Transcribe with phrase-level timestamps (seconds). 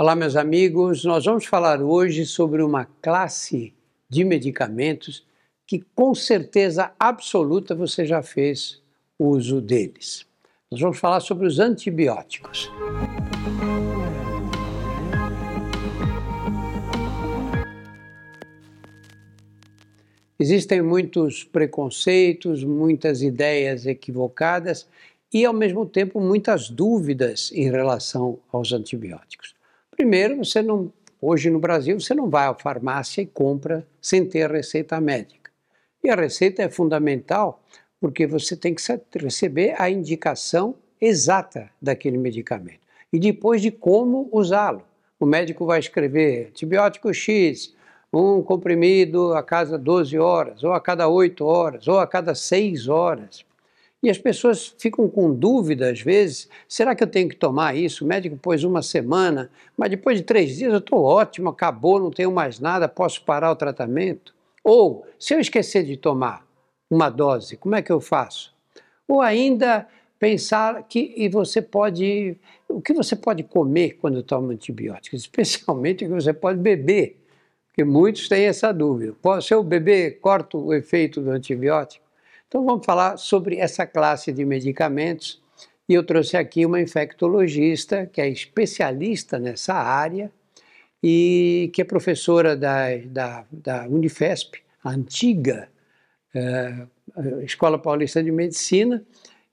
[0.00, 1.04] Olá, meus amigos.
[1.04, 3.74] Nós vamos falar hoje sobre uma classe
[4.08, 5.26] de medicamentos
[5.66, 8.80] que, com certeza absoluta, você já fez
[9.18, 10.26] uso deles.
[10.70, 12.72] Nós vamos falar sobre os antibióticos.
[20.38, 24.88] Existem muitos preconceitos, muitas ideias equivocadas
[25.30, 29.59] e, ao mesmo tempo, muitas dúvidas em relação aos antibióticos.
[30.00, 30.90] Primeiro, você não,
[31.20, 35.50] hoje no Brasil, você não vai à farmácia e compra sem ter receita médica.
[36.02, 37.62] E a receita é fundamental
[38.00, 38.82] porque você tem que
[39.18, 42.80] receber a indicação exata daquele medicamento
[43.12, 44.82] e depois de como usá-lo.
[45.20, 47.76] O médico vai escrever antibiótico X,
[48.10, 52.88] um comprimido a cada 12 horas, ou a cada 8 horas, ou a cada 6
[52.88, 53.44] horas.
[54.02, 58.04] E as pessoas ficam com dúvida às vezes: será que eu tenho que tomar isso?
[58.04, 62.10] O médico pôs uma semana, mas depois de três dias eu estou ótimo, acabou, não
[62.10, 64.34] tenho mais nada, posso parar o tratamento?
[64.64, 66.46] Ou, se eu esquecer de tomar
[66.90, 68.54] uma dose, como é que eu faço?
[69.06, 69.86] Ou ainda
[70.18, 72.36] pensar que e você pode
[72.68, 77.16] o que você pode comer quando toma antibióticos, especialmente o que você pode beber.
[77.68, 79.14] Porque muitos têm essa dúvida.
[79.40, 82.09] Se eu beber, corta o efeito do antibiótico?
[82.50, 85.40] Então vamos falar sobre essa classe de medicamentos.
[85.88, 90.32] E eu trouxe aqui uma infectologista que é especialista nessa área
[91.00, 95.68] e que é professora da, da, da Unifesp, antiga
[96.34, 96.86] é,
[97.44, 99.00] Escola Paulista de Medicina,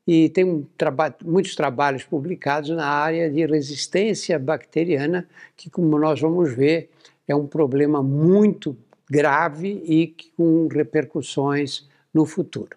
[0.08, 6.20] e tem um traba muitos trabalhos publicados na área de resistência bacteriana, que, como nós
[6.20, 6.90] vamos ver,
[7.28, 8.76] é um problema muito
[9.08, 12.77] grave e com repercussões no futuro.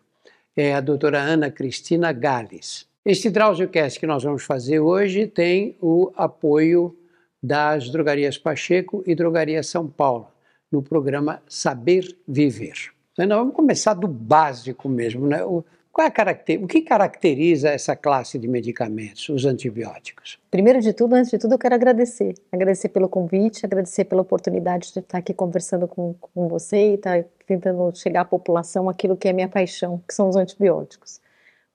[0.63, 2.87] É a doutora Ana Cristina Gales.
[3.03, 6.95] Este DrauzioCast que nós vamos fazer hoje tem o apoio
[7.43, 10.29] das Drogarias Pacheco e Drogaria São Paulo,
[10.71, 12.93] no programa Saber Viver.
[13.19, 15.43] Então, vamos começar do básico mesmo, né?
[15.43, 20.39] O, qual é a o que caracteriza essa classe de medicamentos, os antibióticos?
[20.51, 22.35] Primeiro de tudo, antes de tudo, eu quero agradecer.
[22.53, 27.25] Agradecer pelo convite, agradecer pela oportunidade de estar aqui conversando com, com você e estar
[27.51, 31.21] tentando chegar à população aquilo que é minha paixão, que são os antibióticos.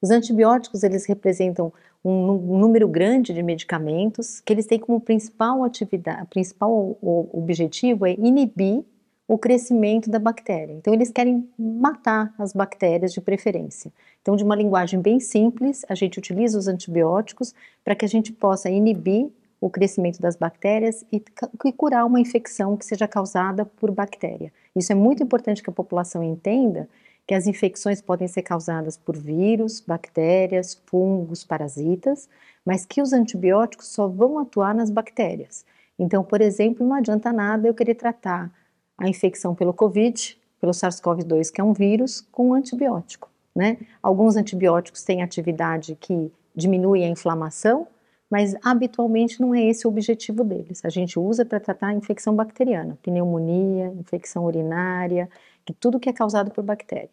[0.02, 6.28] Os antibióticos, eles representam um número grande de medicamentos que eles têm como principal atividade,
[6.30, 8.86] principal objetivo é inibir
[9.28, 10.72] o crescimento da bactéria.
[10.72, 13.92] Então, eles querem matar as bactérias de preferência.
[14.22, 17.54] Então, de uma linguagem bem simples, a gente utiliza os antibióticos
[17.84, 21.24] para que a gente possa inibir o crescimento das bactérias e,
[21.66, 24.54] e, curar uma infecção que seja causada por bactéria.
[24.76, 26.90] Isso é muito importante que a população entenda
[27.28, 32.30] que as infecções podem ser causadas por vírus, bactérias, fungos, parasitas,
[32.64, 35.66] mas que os antibióticos só vão atuar nas bactérias.
[35.98, 38.52] Então, por exemplo, não adianta nada eu querer tratar
[38.98, 43.30] a infecção pelo Covid, pelo SARS-CoV-2, que é um vírus, com um antibiótico.
[43.56, 43.78] Né?
[44.04, 47.88] Alguns antibióticos têm atividade que diminui a inflamação,
[48.30, 50.84] mas habitualmente não é esse o objetivo deles.
[50.84, 55.30] A gente usa para tratar a infecção bacteriana, pneumonia, infecção urinária,
[55.64, 57.10] que tudo que é causado por bactéria.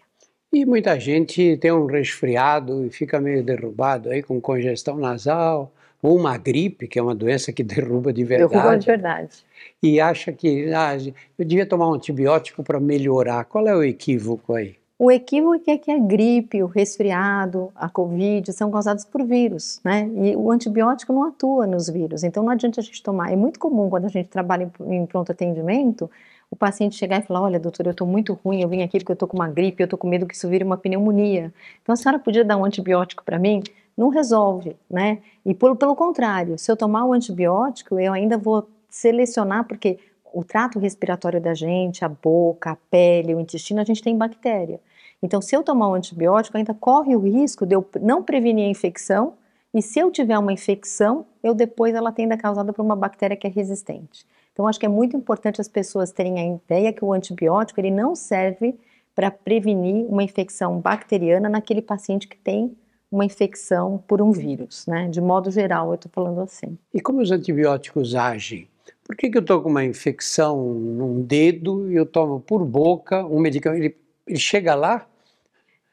[0.52, 5.72] E muita gente tem um resfriado e fica meio derrubado aí com congestão nasal,
[6.02, 8.52] ou uma gripe, que é uma doença que derruba de verdade.
[8.52, 9.44] Derruba de verdade.
[9.82, 10.96] E acha que ah,
[11.38, 13.44] eu devia tomar um antibiótico para melhorar.
[13.44, 14.76] Qual é o equívoco aí?
[15.04, 20.08] O equívoco é que a gripe, o resfriado, a covid são causados por vírus, né?
[20.14, 23.32] E o antibiótico não atua nos vírus, então não adianta a gente tomar.
[23.32, 26.08] É muito comum quando a gente trabalha em pronto atendimento,
[26.48, 29.10] o paciente chegar e falar: Olha, doutor, eu estou muito ruim, eu vim aqui porque
[29.10, 31.52] eu estou com uma gripe, eu estou com medo que isso vire uma pneumonia.
[31.82, 33.60] Então a senhora podia dar um antibiótico para mim?
[33.94, 35.18] não resolve, né?
[35.44, 39.98] E pelo contrário, se eu tomar o antibiótico, eu ainda vou selecionar, porque
[40.32, 44.80] o trato respiratório da gente, a boca, a pele, o intestino, a gente tem bactéria.
[45.22, 48.70] Então, se eu tomar um antibiótico, ainda corre o risco de eu não prevenir a
[48.70, 49.34] infecção,
[49.72, 53.46] e se eu tiver uma infecção, eu depois ela tenda causada por uma bactéria que
[53.46, 54.26] é resistente.
[54.52, 57.90] Então, acho que é muito importante as pessoas terem a ideia que o antibiótico ele
[57.90, 58.74] não serve
[59.14, 62.76] para prevenir uma infecção bacteriana naquele paciente que tem
[63.10, 65.08] uma infecção por um vírus, né?
[65.08, 66.78] De modo geral, eu estou falando assim.
[66.92, 68.68] E como os antibióticos agem?
[69.04, 73.24] Por que, que eu estou com uma infecção num dedo e eu tomo por boca
[73.26, 73.82] um medicamento?
[73.82, 73.96] Ele,
[74.26, 75.06] ele chega lá?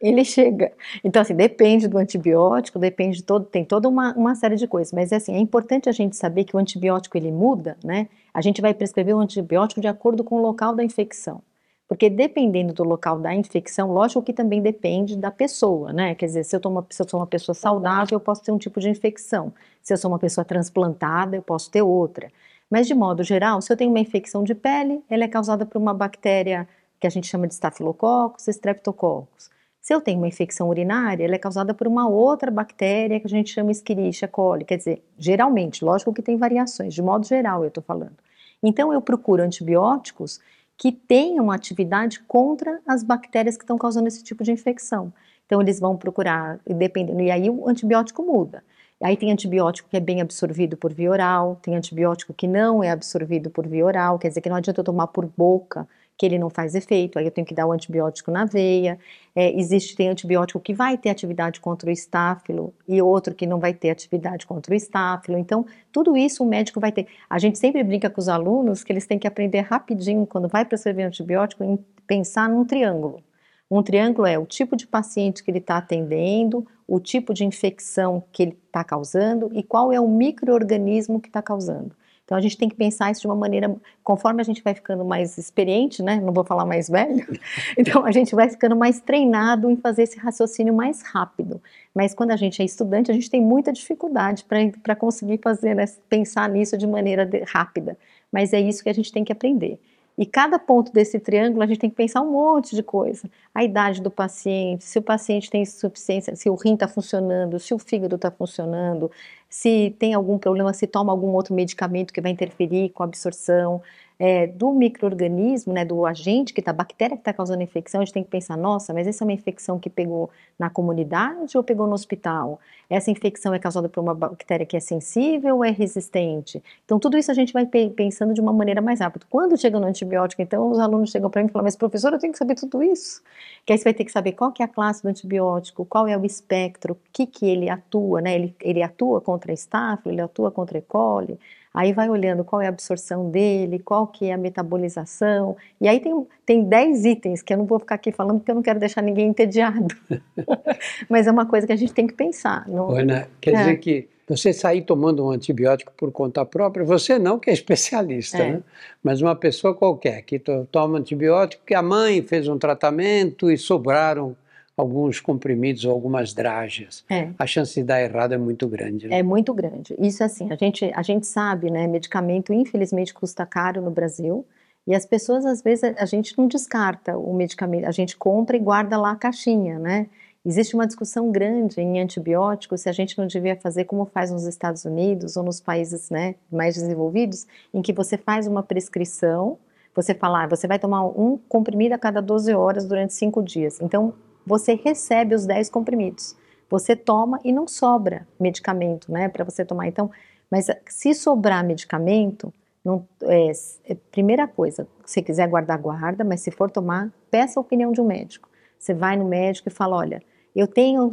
[0.02, 0.72] Ele chega.
[1.04, 4.94] Então, assim, depende do antibiótico, depende de todo, tem toda uma, uma série de coisas.
[4.94, 8.08] Mas, assim, é importante a gente saber que o antibiótico, ele muda, né?
[8.34, 11.42] A gente vai prescrever o antibiótico de acordo com o local da infecção.
[11.90, 16.16] Porque dependendo do local da infecção, lógico que também depende da pessoa, né?
[16.16, 18.60] Quer dizer, se eu, uma, se eu sou uma pessoa saudável, eu posso ter um
[18.60, 19.52] tipo de infecção.
[19.82, 22.32] Se eu sou uma pessoa transplantada, eu posso ter outra.
[22.70, 25.82] Mas, de modo geral, se eu tenho uma infecção de pele, ela é causada por
[25.82, 26.68] uma bactéria
[27.00, 29.50] que a gente chama de Staphylococcus, Streptococcus.
[29.82, 33.30] Se eu tenho uma infecção urinária, ela é causada por uma outra bactéria que a
[33.30, 34.66] gente chama Escherichia coli.
[34.66, 38.18] Quer dizer, geralmente, lógico que tem variações, de modo geral eu estou falando.
[38.62, 40.40] Então, eu procuro antibióticos
[40.78, 45.14] que tenham atividade contra as bactérias que estão causando esse tipo de infecção.
[45.46, 48.64] Então, eles vão procurar, dependendo, e aí o antibiótico muda.
[49.02, 52.92] Aí tem antibiótico que é bem absorvido por via oral, tem antibiótico que não é
[52.92, 55.88] absorvido por via oral, quer dizer que não adianta eu tomar por boca,
[56.20, 59.00] que ele não faz efeito, aí eu tenho que dar o antibiótico na veia.
[59.34, 63.58] É, existe, tem antibiótico que vai ter atividade contra o estáfilo e outro que não
[63.58, 65.38] vai ter atividade contra o estáfilo.
[65.38, 67.08] Então, tudo isso o médico vai ter.
[67.30, 70.66] A gente sempre brinca com os alunos que eles têm que aprender rapidinho, quando vai
[70.66, 73.24] prescrever antibiótico, em pensar num triângulo.
[73.72, 78.22] Um triângulo é o tipo de paciente que ele está atendendo, o tipo de infecção
[78.34, 81.96] que ele está causando e qual é o microorganismo que está causando.
[82.30, 85.04] Então a gente tem que pensar isso de uma maneira, conforme a gente vai ficando
[85.04, 86.22] mais experiente, né?
[86.24, 87.26] Não vou falar mais velho.
[87.76, 91.60] Então a gente vai ficando mais treinado em fazer esse raciocínio mais rápido.
[91.92, 94.46] Mas quando a gente é estudante, a gente tem muita dificuldade
[94.84, 97.98] para conseguir fazer, né, pensar nisso de maneira de, rápida.
[98.32, 99.80] Mas é isso que a gente tem que aprender.
[100.20, 103.30] E cada ponto desse triângulo a gente tem que pensar um monte de coisa.
[103.56, 107.74] A idade do paciente, se o paciente tem insuficiência, se o rim está funcionando, se
[107.74, 109.10] o fígado está funcionando,
[109.50, 113.82] se tem algum problema, se toma algum outro medicamento que vai interferir com a absorção
[114.20, 118.06] é, do microorganismo, né, do agente que está, bactéria que está causando a infecção, a
[118.06, 120.30] gente tem que pensar, nossa, mas essa é uma infecção que pegou
[120.60, 122.60] na comunidade ou pegou no hospital?
[122.90, 126.62] Essa infecção é causada por uma bactéria que é sensível ou é resistente?
[126.84, 129.26] Então, tudo isso a gente vai pensando de uma maneira mais rápida.
[129.30, 132.20] Quando chega no antibiótico, então, os alunos chegam para mim e falam, mas professor, eu
[132.20, 133.22] tenho que saber tudo isso.
[133.66, 136.08] Que aí você vai ter que saber qual que é a classe do antibiótico, qual
[136.08, 138.36] é o espectro, o que que ele atua, né?
[138.36, 140.82] Ele, ele atua contra estáfilo, ele atua contra E.
[140.82, 141.40] coli,
[141.74, 146.00] Aí vai olhando qual é a absorção dele, qual que é a metabolização, e aí
[146.00, 148.80] tem, tem 10 itens que eu não vou ficar aqui falando porque eu não quero
[148.80, 149.96] deixar ninguém entediado.
[151.08, 152.68] Mas é uma coisa que a gente tem que pensar.
[152.68, 152.90] Não...
[152.92, 153.58] Ana, quer é.
[153.58, 158.38] dizer que você sair tomando um antibiótico por conta própria, você não que é especialista,
[158.38, 158.52] é.
[158.54, 158.64] Né?
[159.04, 160.40] mas uma pessoa qualquer que
[160.72, 164.36] toma antibiótico, que a mãe fez um tratamento e sobraram
[164.80, 167.04] alguns comprimidos ou algumas dragas.
[167.10, 167.30] É.
[167.38, 169.08] A chance de dar errado é muito grande.
[169.08, 169.20] Né?
[169.20, 169.94] É muito grande.
[170.00, 171.86] Isso assim, a gente, a gente sabe, né?
[171.86, 174.46] Medicamento infelizmente custa caro no Brasil.
[174.88, 178.60] E as pessoas, às vezes, a gente não descarta o medicamento, a gente compra e
[178.60, 180.08] guarda lá a caixinha, né?
[180.46, 184.46] Existe uma discussão grande em antibióticos se a gente não devia fazer como faz nos
[184.46, 189.58] Estados Unidos ou nos países né, mais desenvolvidos, em que você faz uma prescrição,
[189.94, 193.82] você fala, ah, você vai tomar um comprimido a cada 12 horas durante 5 dias.
[193.82, 194.14] Então,
[194.46, 196.36] você recebe os 10 comprimidos.
[196.70, 199.88] Você toma e não sobra medicamento, né, para você tomar.
[199.88, 200.12] Então,
[200.50, 202.54] mas se sobrar medicamento,
[202.84, 203.52] não, é,
[203.86, 208.02] é, primeira coisa, se quiser guardar, guarda, mas se for tomar, peça a opinião de
[208.02, 208.50] um médico.
[208.78, 210.24] Você vai no médico e fala, olha,
[210.56, 211.10] eu tenho,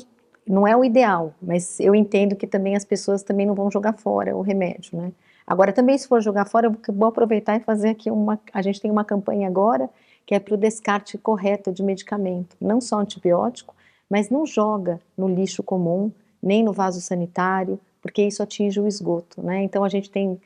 [0.47, 3.95] não é o ideal, mas eu entendo que também as pessoas também não vão jogar
[3.95, 5.13] fora o remédio, né?
[5.47, 8.81] Agora, também se for jogar fora, eu vou aproveitar e fazer aqui uma, a gente
[8.81, 9.89] tem uma campanha agora
[10.27, 13.75] que é para o descarte correto de medicamento, não só antibiótico,
[14.11, 16.11] mas não joga no lixo comum,
[16.43, 19.63] nem no vaso sanitário, porque isso atinge o esgoto, né?
[19.63, 20.41] Então a gente tem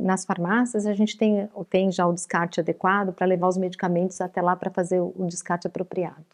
[0.00, 4.40] nas farmácias a gente tem, tem já o descarte adequado para levar os medicamentos até
[4.40, 6.24] lá para fazer o descarte apropriado.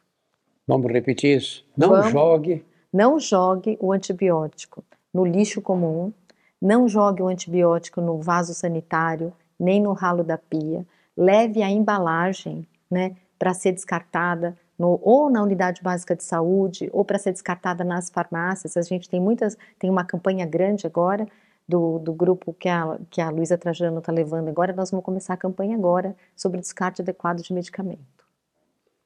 [0.67, 1.65] Vamos repetir isso?
[1.77, 2.65] Não Vamos, jogue.
[2.93, 6.13] Não jogue o antibiótico no lixo comum,
[6.61, 10.87] não jogue o antibiótico no vaso sanitário, nem no ralo da pia.
[11.17, 17.05] Leve a embalagem né, para ser descartada no, ou na unidade básica de saúde ou
[17.05, 18.77] para ser descartada nas farmácias.
[18.77, 21.27] A gente tem muitas, tem uma campanha grande agora
[21.67, 24.73] do, do grupo que a, que a Luísa Trajano está levando agora.
[24.73, 28.01] Nós vamos começar a campanha agora sobre descarte adequado de medicamento.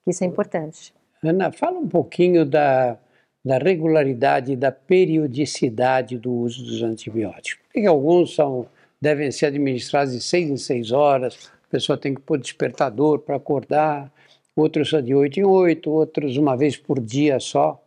[0.05, 0.93] Isso é importante.
[1.23, 2.97] Ana, fala um pouquinho da,
[3.43, 7.65] da regularidade da periodicidade do uso dos antibióticos.
[7.71, 8.67] Porque alguns são,
[9.01, 14.11] devem ser administrados de seis em seis horas, pessoa tem que pôr despertador para acordar,
[14.55, 17.81] outros só de 8 em 8, outros uma vez por dia só.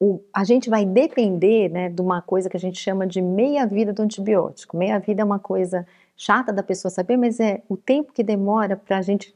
[0.00, 3.92] O, a gente vai depender né, de uma coisa que a gente chama de meia-vida
[3.92, 4.74] do antibiótico.
[4.74, 5.86] Meia-vida é uma coisa
[6.16, 9.34] chata da pessoa saber, mas é o tempo que demora para a gente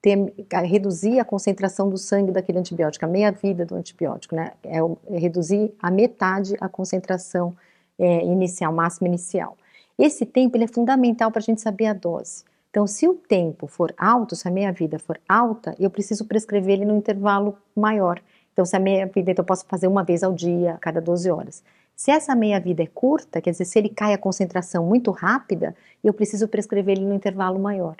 [0.00, 0.16] ter,
[0.64, 4.52] reduzir a concentração do sangue daquele antibiótico, a meia-vida do antibiótico, né?
[4.64, 7.54] É, é, reduzir a metade a concentração
[7.98, 9.58] é, inicial, máxima inicial.
[9.98, 12.44] Esse tempo ele é fundamental para a gente saber a dose.
[12.76, 16.84] Então, se o tempo for alto, se a meia-vida for alta, eu preciso prescrever ele
[16.84, 18.20] no intervalo maior.
[18.52, 21.30] Então, se a meia-vida, então eu posso fazer uma vez ao dia, a cada 12
[21.30, 21.64] horas.
[21.96, 26.12] Se essa meia-vida é curta, quer dizer, se ele cai a concentração muito rápida, eu
[26.12, 27.96] preciso prescrever ele no intervalo maior.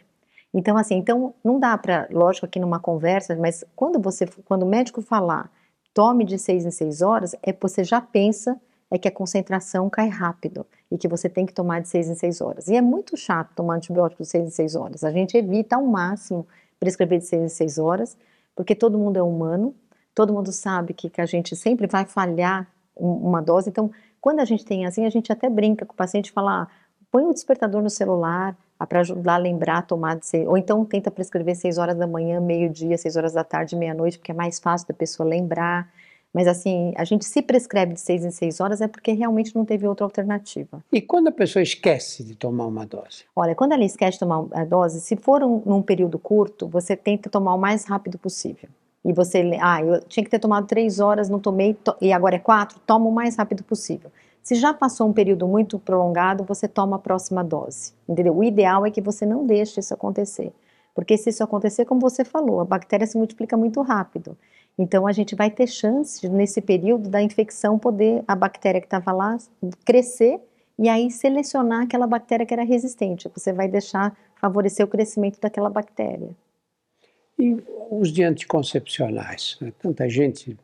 [0.52, 4.68] Então, assim, então não dá para, lógico, aqui numa conversa, mas quando você, quando o
[4.68, 5.50] médico falar,
[5.94, 10.08] tome de seis em seis horas, é você já pensa é que a concentração cai
[10.08, 12.68] rápido e que você tem que tomar de seis em seis horas.
[12.68, 15.02] E é muito chato tomar antibiótico de seis em seis horas.
[15.02, 16.46] A gente evita ao máximo
[16.78, 18.16] prescrever de seis em seis horas,
[18.54, 19.74] porque todo mundo é humano,
[20.14, 23.68] todo mundo sabe que, que a gente sempre vai falhar uma dose.
[23.68, 23.90] Então,
[24.20, 26.68] quando a gente tem assim, a gente até brinca com o paciente e fala: ah,
[27.10, 30.46] põe o um despertador no celular ah, para ajudar a lembrar a tomar de seis,
[30.46, 34.32] ou então tenta prescrever seis horas da manhã, meio-dia, seis horas da tarde, meia-noite, porque
[34.32, 35.88] é mais fácil da pessoa lembrar.
[36.36, 39.64] Mas assim, a gente se prescreve de seis em seis horas é porque realmente não
[39.64, 40.84] teve outra alternativa.
[40.92, 43.24] E quando a pessoa esquece de tomar uma dose?
[43.34, 46.94] Olha, quando ela esquece de tomar a dose, se for um, num período curto, você
[46.94, 48.68] tenta tomar o mais rápido possível
[49.02, 52.36] e você, ah, eu tinha que ter tomado três horas, não tomei, to, e agora
[52.36, 54.12] é quatro, toma o mais rápido possível.
[54.42, 58.36] Se já passou um período muito prolongado, você toma a próxima dose, entendeu?
[58.36, 60.52] O ideal é que você não deixe isso acontecer,
[60.94, 64.36] porque se isso acontecer, como você falou, a bactéria se multiplica muito rápido.
[64.78, 69.12] Então a gente vai ter chance nesse período da infecção poder a bactéria que estava
[69.12, 69.38] lá
[69.84, 70.40] crescer
[70.78, 73.30] e aí selecionar aquela bactéria que era resistente.
[73.34, 76.28] Você vai deixar favorecer o crescimento daquela bactéria.
[77.38, 77.56] E
[77.90, 79.56] os de anticoncepcionais?
[79.60, 79.72] Né?
[79.78, 80.56] Tanta gente.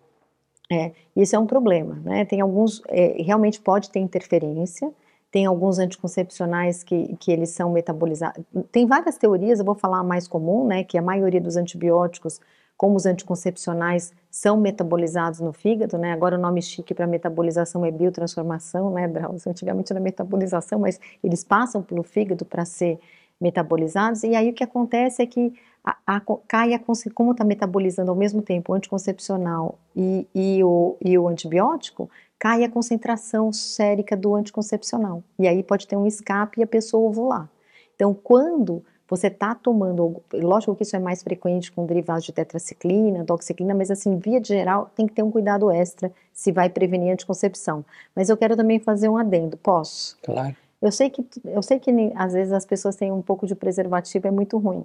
[0.70, 2.24] É, isso é um problema, né?
[2.24, 4.90] Tem alguns, é, realmente pode ter interferência,
[5.30, 8.42] tem alguns anticoncepcionais que, que eles são metabolizados.
[8.70, 10.82] Tem várias teorias, eu vou falar a mais comum, né?
[10.84, 12.40] Que a maioria dos antibióticos,
[12.82, 16.10] como os anticoncepcionais, são metabolizados no fígado, né?
[16.10, 19.48] Agora o nome chique para metabolização é biotransformação, né, Drauzio?
[19.52, 22.98] Antigamente era metabolização, mas eles passam pelo fígado para ser
[23.40, 26.80] metabolizados, e aí o que acontece é que a, a, cai a,
[27.14, 32.64] como está metabolizando ao mesmo tempo o anticoncepcional e, e, o, e o antibiótico, cai
[32.64, 35.22] a concentração sérica do anticoncepcional.
[35.38, 37.48] E aí pode ter um escape e a pessoa ovular.
[37.94, 38.84] Então, quando
[39.16, 43.90] você está tomando, lógico que isso é mais frequente com derivados de tetraciclina, doxiciclina, mas
[43.90, 47.84] assim, via de geral, tem que ter um cuidado extra se vai prevenir anticoncepção.
[48.16, 50.16] Mas eu quero também fazer um adendo, posso?
[50.22, 50.56] Claro.
[50.80, 54.26] Eu sei que, eu sei que às vezes as pessoas têm um pouco de preservativo,
[54.26, 54.84] é muito ruim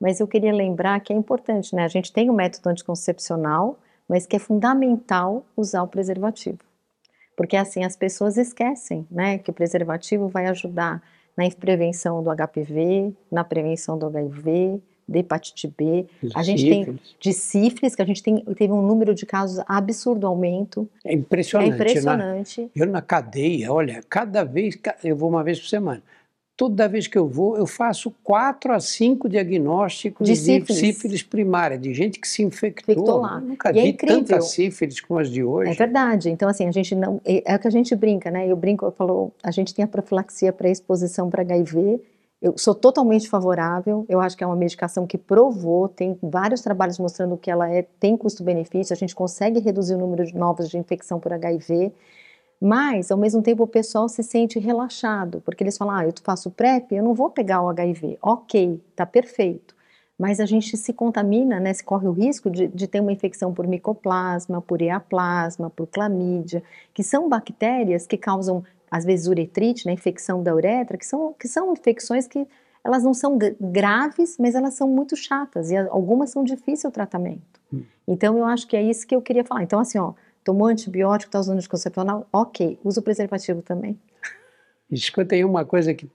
[0.00, 1.84] mas eu queria lembrar que é importante, né?
[1.84, 6.58] A gente tem o método anticoncepcional, mas que é fundamental usar o preservativo.
[7.36, 11.02] Porque assim as pessoas esquecem, né, que o preservativo vai ajudar
[11.36, 16.86] na prevenção do HPV, na prevenção do HIV, de hepatite B, de a gente sífilis.
[16.86, 20.88] tem de sífilis, que a gente tem, teve um número de casos absurdo aumento.
[21.04, 21.70] É impressionante.
[21.70, 22.60] É impressionante.
[22.62, 26.02] Na, eu na cadeia, olha, cada vez, eu vou uma vez por semana
[26.56, 31.22] toda vez que eu vou, eu faço quatro a cinco diagnósticos de sífilis, de sífilis
[31.22, 32.94] primária, de gente que se infectou.
[32.94, 33.40] infectou lá.
[33.40, 35.70] nunca e é vi é tanta sífilis como as de hoje.
[35.70, 36.30] É verdade.
[36.30, 37.20] Então, assim, a gente não.
[37.24, 38.50] É, é o que a gente brinca, né?
[38.50, 42.00] Eu brinco, eu falo, a gente tem a profilaxia para exposição para HIV.
[42.40, 44.06] Eu sou totalmente favorável.
[44.08, 47.82] Eu acho que é uma medicação que provou, tem vários trabalhos mostrando que ela é,
[48.00, 51.92] tem custo-benefício, a gente consegue reduzir o número de novos de infecção por HIV.
[52.60, 56.50] Mas, ao mesmo tempo, o pessoal se sente relaxado, porque eles falam: ah, eu faço
[56.50, 58.18] PrEP, eu não vou pegar o HIV.
[58.22, 59.74] Ok, tá perfeito.
[60.18, 63.52] Mas a gente se contamina, né, se corre o risco de, de ter uma infecção
[63.52, 66.62] por micoplasma, por eaplasma, por clamídia,
[66.94, 71.46] que são bactérias que causam, às vezes, uretrite, né, infecção da uretra, que são, que
[71.46, 72.48] são infecções que
[72.82, 77.60] elas não são graves, mas elas são muito chatas e algumas são difíceis o tratamento.
[77.70, 77.82] Hum.
[78.08, 79.64] Então, eu acho que é isso que eu queria falar.
[79.64, 80.14] Então, assim, ó,
[80.46, 83.98] tomou antibiótico, está usando anticoncepcional, ok, usa o preservativo também.
[84.88, 86.08] Escuta aí uma coisa que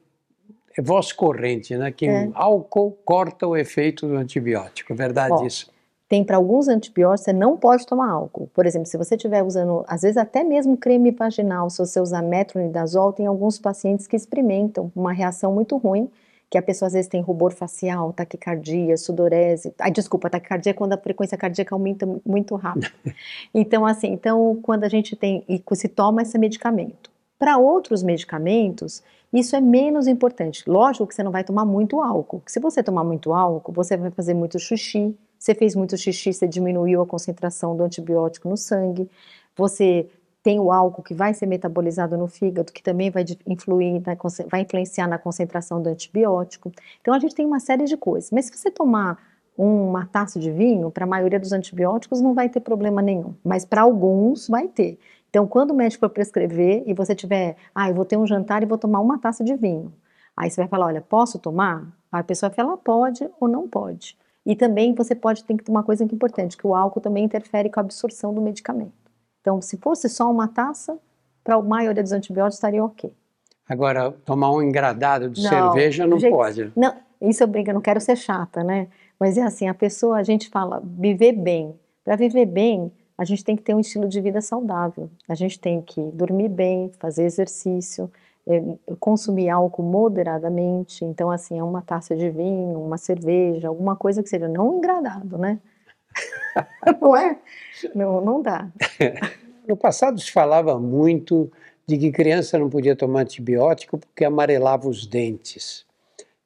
[0.78, 1.92] é voz corrente, né?
[1.92, 2.28] Que é.
[2.28, 5.70] o álcool corta o efeito do antibiótico, é verdade isso?
[6.08, 8.50] Tem para alguns antibióticos, você não pode tomar álcool.
[8.54, 12.22] Por exemplo, se você estiver usando, às vezes até mesmo creme vaginal, se você usar
[12.22, 16.10] metronidazol, tem alguns pacientes que experimentam uma reação muito ruim,
[16.52, 19.74] que a pessoa às vezes tem rubor facial, taquicardia, sudorese.
[19.80, 22.92] Ai, desculpa, taquicardia é quando a frequência cardíaca aumenta muito rápido.
[23.56, 27.10] então, assim, então quando a gente tem e se toma esse medicamento.
[27.40, 30.70] Para outros medicamentos, isso é menos importante.
[30.70, 32.44] Lógico que você não vai tomar muito álcool.
[32.46, 35.16] Se você tomar muito álcool, você vai fazer muito xixi.
[35.40, 39.10] Você fez muito xixi, você diminuiu a concentração do antibiótico no sangue.
[39.56, 40.06] Você
[40.44, 44.02] tem o álcool que vai ser metabolizado no fígado, que também vai influir,
[44.50, 46.72] vai influenciar na concentração do antibiótico.
[47.00, 48.32] Então a gente tem uma série de coisas.
[48.32, 49.18] Mas se você tomar
[49.58, 53.66] uma taça de vinho, para a maioria dos antibióticos não vai ter problema nenhum, mas
[53.66, 54.98] para alguns vai ter.
[55.30, 58.64] Então, quando o médico for prescrever e você tiver, ah, eu vou ter um jantar
[58.64, 59.94] e vou tomar uma taça de vinho,
[60.36, 61.88] aí você vai falar, olha, posso tomar?
[62.12, 64.18] A pessoa fala, pode ou não pode.
[64.46, 67.00] E também você pode ter que tomar uma coisa que é importante, que o álcool
[67.00, 69.01] também interfere com a absorção do medicamento.
[69.42, 70.98] Então, se fosse só uma taça,
[71.44, 73.12] para a maioria dos antibióticos estaria ok.
[73.68, 76.72] Agora, tomar um engradado de não, cerveja não jeito, pode.
[76.76, 78.88] Não, isso eu brinco, eu não quero ser chata, né?
[79.20, 81.80] Mas é assim, a pessoa, a gente fala, viver bem.
[82.04, 85.10] Para viver bem, a gente tem que ter um estilo de vida saudável.
[85.28, 88.12] A gente tem que dormir bem, fazer exercício,
[88.48, 88.62] é,
[89.00, 91.06] consumir álcool moderadamente.
[91.06, 95.38] Então, assim, é uma taça de vinho, uma cerveja, alguma coisa que seja não engradado,
[95.38, 95.60] né?
[97.02, 97.38] não é?
[97.96, 98.68] Não, não dá.
[99.68, 101.50] No passado se falava muito
[101.86, 105.86] de que criança não podia tomar antibiótico porque amarelava os dentes.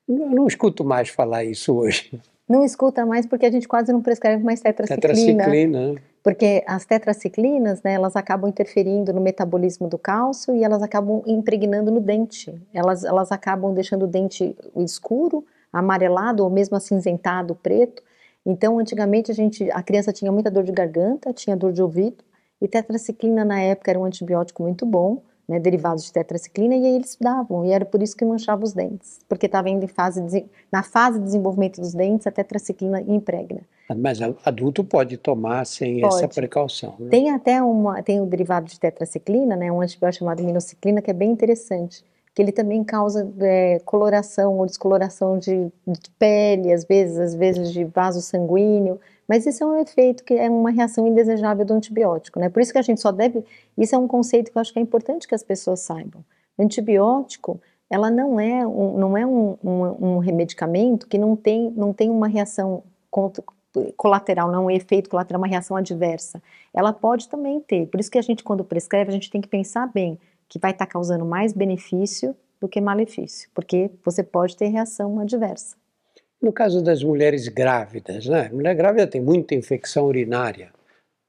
[0.07, 2.21] Eu não escuto mais falar isso hoje.
[2.47, 5.45] Não escuta mais porque a gente quase não prescreve mais tetraciclina.
[5.45, 5.93] Tetraciclina.
[5.93, 6.01] Né?
[6.23, 11.91] Porque as tetraciclinas, né, elas acabam interferindo no metabolismo do cálcio e elas acabam impregnando
[11.91, 12.53] no dente.
[12.73, 18.03] Elas, elas acabam deixando o dente escuro, amarelado ou mesmo acinzentado, preto.
[18.45, 22.23] Então, antigamente a gente, a criança tinha muita dor de garganta, tinha dor de ouvido,
[22.61, 26.95] e tetraciclina na época era um antibiótico muito bom, né, derivados de tetraciclina, e aí
[26.95, 30.45] eles davam, e era por isso que manchava os dentes, porque estava indo fase de,
[30.71, 33.61] na fase de desenvolvimento dos dentes, a tetraciclina impregna.
[33.95, 36.15] Mas adulto pode tomar sem pode.
[36.15, 36.95] essa precaução.
[36.97, 37.09] Né?
[37.09, 41.13] Tem até uma, tem o derivado de tetraciclina, né, um antibiótico chamado minociclina, que é
[41.13, 42.03] bem interessante,
[42.35, 47.71] que ele também causa é, coloração ou descoloração de, de pele, às vezes, às vezes
[47.71, 52.37] de vaso sanguíneo, mas isso é um efeito que é uma reação indesejável do antibiótico,
[52.37, 52.49] né?
[52.49, 53.43] Por isso que a gente só deve.
[53.77, 56.23] Isso é um conceito que eu acho que é importante que as pessoas saibam.
[56.57, 61.93] O antibiótico, ela não é um, não é um, um, um que não tem, não
[61.93, 63.41] tem uma reação contra,
[63.95, 66.43] colateral, não é um efeito colateral, uma reação adversa.
[66.73, 67.87] Ela pode também ter.
[67.87, 70.19] Por isso que a gente, quando prescreve, a gente tem que pensar bem
[70.55, 75.75] que vai estar causando mais benefício do que malefício, porque você pode ter reação adversa.
[76.41, 78.49] No caso das mulheres grávidas, né?
[78.53, 80.71] Mulher grávida tem muita infecção urinária,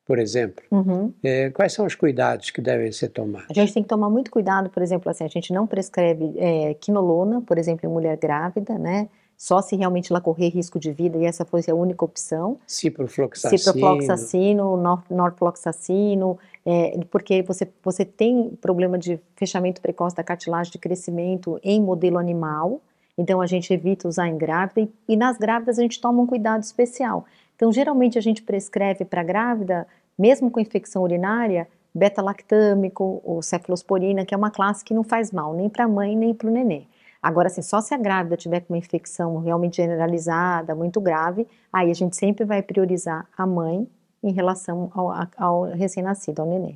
[0.06, 0.64] por exemplo.
[0.70, 1.12] Uhum.
[1.24, 3.48] É, quais são os cuidados que devem ser tomados?
[3.50, 6.74] A gente tem que tomar muito cuidado, por exemplo, assim, a gente não prescreve é,
[6.74, 9.08] quinolona, por exemplo, em mulher grávida, né?
[9.36, 12.58] Só se realmente ela correr risco de vida e essa fosse a única opção.
[12.64, 13.58] Ciprofloxacino.
[13.58, 20.78] Ciprofloxacino, nor, norfloxacino, é, porque você, você tem problema de fechamento precoce da cartilagem de
[20.78, 22.80] crescimento em modelo animal,
[23.16, 26.26] então a gente evita usar em grávida e, e nas grávidas a gente toma um
[26.26, 27.24] cuidado especial.
[27.54, 29.86] Então geralmente a gente prescreve para grávida,
[30.18, 35.54] mesmo com infecção urinária, beta-lactâmico ou cefalosporina, que é uma classe que não faz mal
[35.54, 36.82] nem para a mãe nem para o nenê.
[37.22, 41.90] Agora, assim, só se a grávida tiver com uma infecção realmente generalizada, muito grave, aí
[41.90, 43.88] a gente sempre vai priorizar a mãe
[44.26, 46.74] em relação ao, ao recém-nascido, ao nenê.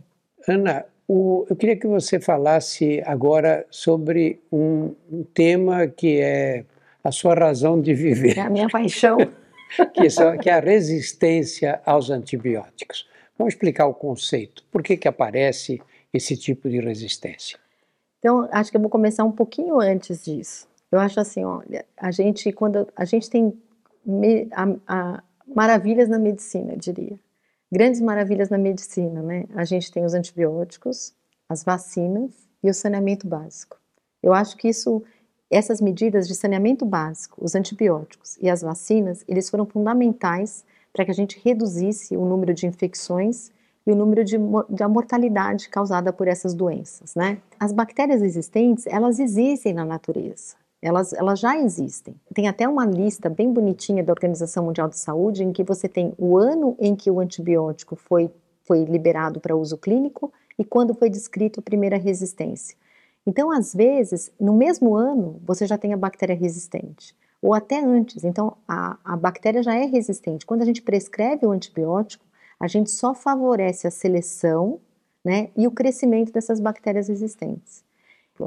[0.48, 6.64] Ana, o, eu queria que você falasse agora sobre um, um, tema que é
[7.02, 8.38] a sua razão de viver.
[8.38, 9.18] É a minha paixão.
[9.92, 13.08] que, é, que, é a resistência aos antibióticos.
[13.36, 14.64] Vamos explicar o conceito.
[14.70, 15.82] Por que, que aparece
[16.12, 17.58] esse tipo de resistência?
[18.20, 20.68] Então, acho que eu vou começar um pouquinho antes disso.
[20.92, 23.52] Eu acho assim, olha, a gente quando a gente tem
[24.04, 27.18] me, a, a, maravilhas na medicina, eu diria
[27.70, 29.44] grandes maravilhas na medicina, né?
[29.54, 31.14] A gente tem os antibióticos,
[31.48, 33.78] as vacinas e o saneamento básico.
[34.22, 35.02] Eu acho que isso,
[35.50, 41.10] essas medidas de saneamento básico, os antibióticos e as vacinas, eles foram fundamentais para que
[41.10, 43.50] a gente reduzisse o número de infecções
[43.86, 44.36] e o número de,
[44.68, 47.38] da mortalidade causada por essas doenças, né?
[47.58, 50.59] As bactérias existentes, elas existem na natureza.
[50.82, 52.14] Elas, elas já existem.
[52.34, 56.14] Tem até uma lista bem bonitinha da Organização Mundial de Saúde em que você tem
[56.16, 58.30] o ano em que o antibiótico foi,
[58.64, 62.76] foi liberado para uso clínico e quando foi descrito a primeira resistência.
[63.26, 68.24] Então, às vezes, no mesmo ano, você já tem a bactéria resistente, ou até antes.
[68.24, 70.46] Então, a, a bactéria já é resistente.
[70.46, 72.24] Quando a gente prescreve o antibiótico,
[72.58, 74.80] a gente só favorece a seleção
[75.22, 77.84] né, e o crescimento dessas bactérias resistentes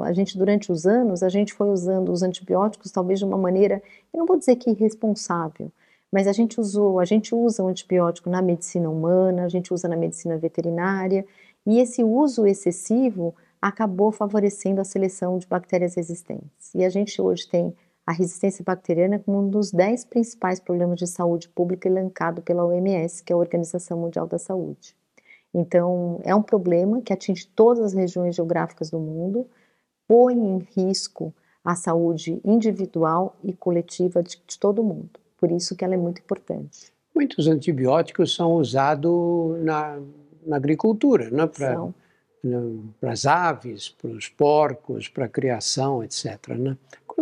[0.02, 3.82] a gente durante os anos, a gente foi usando os antibióticos talvez de uma maneira,
[4.12, 5.70] eu não vou dizer que irresponsável,
[6.10, 9.88] mas a gente usou, a gente usa o antibiótico na medicina humana, a gente usa
[9.88, 11.26] na medicina veterinária,
[11.66, 16.74] e esse uso excessivo acabou favorecendo a seleção de bactérias resistentes.
[16.74, 17.74] E a gente hoje tem
[18.06, 23.24] a resistência bacteriana como um dos dez principais problemas de saúde pública elencado pela OMS,
[23.24, 24.94] que é a Organização Mundial da Saúde.
[25.54, 29.46] Então, é um problema que atinge todas as regiões geográficas do mundo,
[30.06, 31.32] põe em risco
[31.64, 35.10] a saúde individual e coletiva de, de todo mundo.
[35.38, 36.92] Por isso que ela é muito importante.
[37.14, 40.00] Muitos antibióticos são usados na,
[40.44, 41.46] na agricultura, né?
[41.46, 46.48] para as aves, para os porcos, para a criação, etc.
[46.48, 46.76] Né?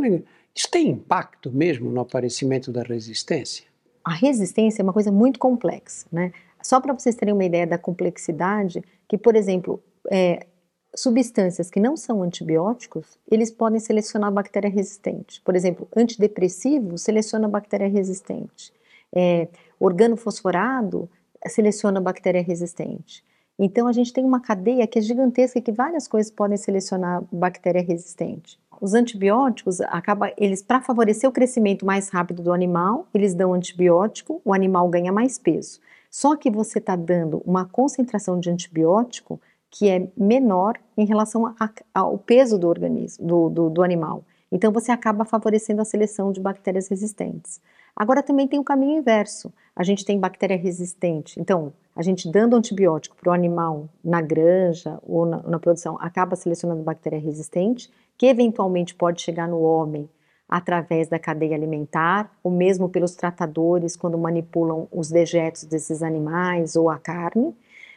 [0.05, 0.23] É,
[0.55, 3.67] isso tem impacto mesmo no aparecimento da resistência?
[4.05, 6.07] A resistência é uma coisa muito complexa.
[6.11, 6.33] Né?
[6.63, 10.47] Só para vocês terem uma ideia da complexidade, que, por exemplo, é,
[10.95, 15.41] substâncias que não são antibióticos, eles podem selecionar bactéria resistente.
[15.43, 18.73] Por exemplo, antidepressivo seleciona bactéria resistente.
[19.15, 21.09] É, organofosforado
[21.47, 23.25] seleciona bactéria resistente.
[23.59, 27.83] Então a gente tem uma cadeia que é gigantesca que várias coisas podem selecionar bactéria
[27.83, 28.59] resistente.
[28.81, 34.41] Os antibióticos acaba eles para favorecer o crescimento mais rápido do animal, eles dão antibiótico,
[34.45, 35.81] o animal ganha mais peso.
[36.11, 39.41] Só que você está dando uma concentração de antibiótico
[39.73, 44.23] que é menor em relação a, ao peso do organismo, do, do, do animal.
[44.53, 47.59] Então você acaba favorecendo a seleção de bactérias resistentes.
[47.97, 49.51] Agora também tem o caminho inverso.
[49.75, 51.41] A gente tem bactéria resistente.
[51.41, 56.37] Então, a gente dando antibiótico para o animal na granja ou na, na, produção, acaba
[56.37, 60.09] selecionando bactéria resistente, que eventualmente pode chegar no homem
[60.49, 66.91] através da cadeia alimentar, ou mesmo pelos tratadores quando manipulam os dejetos desses animais ou
[66.91, 67.55] a carne.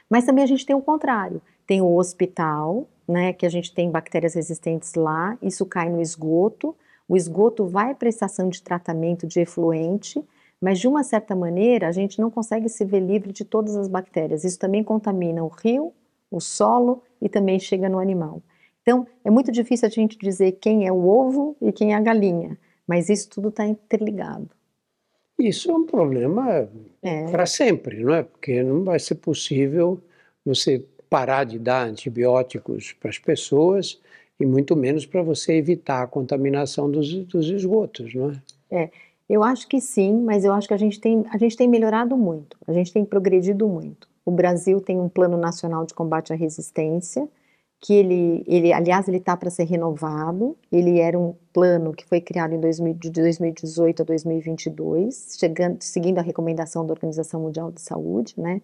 [0.09, 3.89] Mas também a gente tem o contrário tem o hospital, né, que a gente tem
[3.89, 6.75] bactérias resistentes lá, isso cai no esgoto,
[7.07, 10.23] o esgoto vai para a estação de tratamento de efluente,
[10.59, 13.87] mas de uma certa maneira a gente não consegue se ver livre de todas as
[13.87, 14.43] bactérias.
[14.43, 15.93] Isso também contamina o rio,
[16.31, 18.41] o solo e também chega no animal.
[18.81, 22.01] Então, é muito difícil a gente dizer quem é o ovo e quem é a
[22.01, 24.49] galinha, mas isso tudo está interligado.
[25.37, 26.69] Isso é um problema
[27.01, 27.29] é.
[27.29, 28.23] para sempre, não é?
[28.23, 29.99] Porque não vai ser possível
[30.45, 34.01] você parar de dar antibióticos para as pessoas
[34.37, 38.83] e muito menos para você evitar a contaminação dos, dos esgotos, não é?
[38.83, 38.89] É,
[39.29, 42.17] eu acho que sim, mas eu acho que a gente tem, a gente tem melhorado
[42.17, 44.09] muito, a gente tem progredido muito.
[44.25, 47.25] O Brasil tem um plano nacional de combate à resistência,
[47.79, 50.57] que ele, ele aliás, ele está para ser renovado.
[50.69, 56.17] Ele era um plano que foi criado em 2000, de 2018 a 2022, chegando, seguindo
[56.17, 58.61] a recomendação da Organização Mundial de Saúde, né?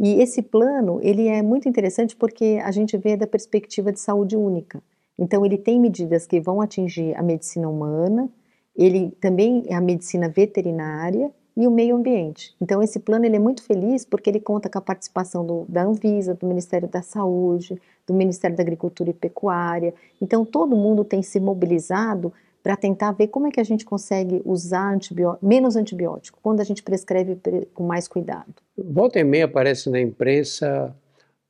[0.00, 4.36] E esse plano, ele é muito interessante porque a gente vê da perspectiva de saúde
[4.36, 4.80] única.
[5.18, 8.30] Então, ele tem medidas que vão atingir a medicina humana,
[8.76, 12.54] ele também é a medicina veterinária e o meio ambiente.
[12.60, 15.82] Então, esse plano ele é muito feliz porque ele conta com a participação do, da
[15.82, 19.92] Anvisa, do Ministério da Saúde, do Ministério da Agricultura e Pecuária.
[20.22, 24.42] Então, todo mundo tem se mobilizado para tentar ver como é que a gente consegue
[24.44, 27.38] usar antibiótico, menos antibiótico, quando a gente prescreve
[27.74, 28.54] com mais cuidado.
[28.76, 30.94] Volta e meia aparece na imprensa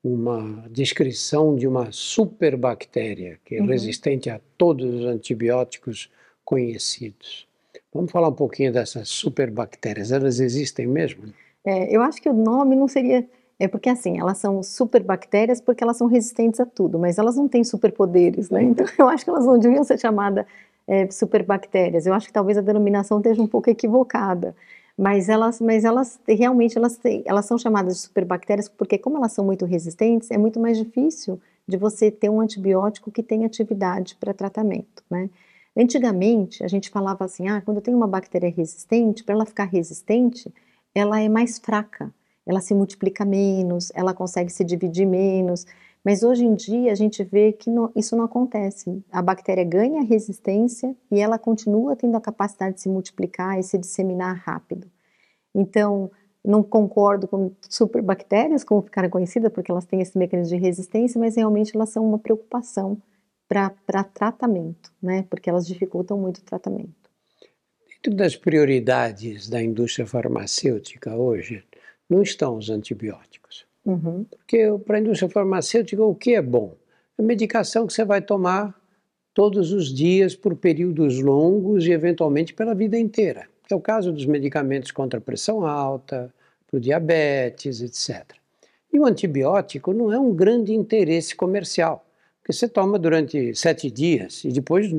[0.02, 3.66] uma descrição de uma superbactéria que é uhum.
[3.66, 6.10] resistente a todos os antibióticos
[6.44, 7.48] conhecidos.
[7.92, 10.12] Vamos falar um pouquinho dessas superbactérias.
[10.12, 11.24] Elas existem mesmo?
[11.64, 13.26] É, eu acho que o nome não seria.
[13.58, 17.48] É porque assim, elas são superbactérias porque elas são resistentes a tudo, mas elas não
[17.48, 18.62] têm superpoderes, né?
[18.62, 20.46] Então eu acho que elas não deviam ser chamadas
[20.88, 22.06] é, superbactérias.
[22.06, 24.56] Eu acho que talvez a denominação esteja um pouco equivocada,
[24.96, 29.44] mas elas, mas elas realmente elas, elas são chamadas de superbactérias porque como elas são
[29.44, 34.32] muito resistentes, é muito mais difícil de você ter um antibiótico que tenha atividade para
[34.32, 35.28] tratamento, né?
[35.76, 40.52] Antigamente, a gente falava assim, ah, quando tem uma bactéria resistente, para ela ficar resistente,
[40.92, 42.12] ela é mais fraca,
[42.44, 45.66] ela se multiplica menos, ela consegue se dividir menos.
[46.08, 49.04] Mas hoje em dia a gente vê que não, isso não acontece.
[49.12, 53.76] A bactéria ganha resistência e ela continua tendo a capacidade de se multiplicar e se
[53.76, 54.90] disseminar rápido.
[55.54, 56.10] Então,
[56.42, 61.36] não concordo com superbactérias, como ficaram conhecidas, porque elas têm esse mecanismo de resistência, mas
[61.36, 62.96] realmente elas são uma preocupação
[63.46, 65.26] para tratamento, né?
[65.28, 67.10] porque elas dificultam muito o tratamento.
[67.86, 71.62] Dentro das prioridades da indústria farmacêutica hoje,
[72.08, 73.37] não estão os antibióticos.
[73.88, 74.24] Uhum.
[74.24, 76.74] Porque para a indústria farmacêutica, o que é bom?
[77.18, 78.78] A medicação que você vai tomar
[79.32, 83.46] todos os dias por períodos longos e eventualmente pela vida inteira.
[83.70, 86.32] É o caso dos medicamentos contra a pressão alta,
[86.66, 88.36] para o diabetes, etc.
[88.92, 92.04] E o antibiótico não é um grande interesse comercial,
[92.40, 94.90] porque você toma durante sete dias e depois,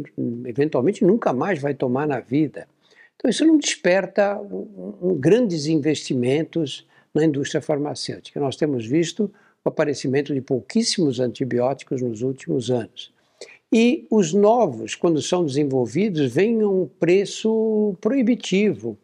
[0.45, 2.67] eventualmente, nunca mais vai tomar na vida.
[3.15, 8.39] Então, isso não desperta um, um, grandes investimentos na indústria farmacêutica.
[8.39, 9.31] Nós temos visto
[9.63, 13.13] o aparecimento de pouquíssimos antibióticos nos últimos anos.
[13.71, 18.97] E os novos, quando são desenvolvidos, vêm a um preço proibitivo.